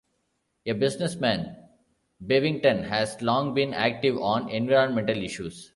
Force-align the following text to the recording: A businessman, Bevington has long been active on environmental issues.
A 0.65 0.73
businessman, 0.73 1.55
Bevington 2.25 2.85
has 2.89 3.21
long 3.21 3.53
been 3.53 3.71
active 3.75 4.17
on 4.17 4.49
environmental 4.49 5.23
issues. 5.23 5.69